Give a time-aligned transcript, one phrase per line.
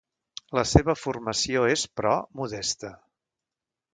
[0.59, 2.93] La seva formació és, però, modesta.